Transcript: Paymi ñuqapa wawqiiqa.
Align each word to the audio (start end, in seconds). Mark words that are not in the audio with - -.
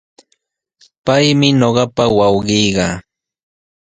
Paymi 1.05 1.47
ñuqapa 1.59 2.03
wawqiiqa. 2.17 2.87